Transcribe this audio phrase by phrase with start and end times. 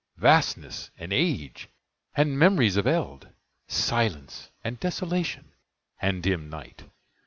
[0.17, 0.89] Vastness!
[0.97, 1.69] and Age!
[2.15, 3.27] and Memories of Eld!
[3.67, 4.49] Silence!
[4.63, 5.51] and Desolation!
[6.01, 6.85] and dim Night!